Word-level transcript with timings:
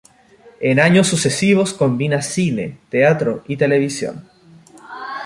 En 0.59 0.79
años 0.79 1.05
sucesivos 1.07 1.75
combina 1.75 2.23
cine, 2.23 2.79
teatro 2.89 3.43
y 3.47 3.55
televisión. 3.57 4.27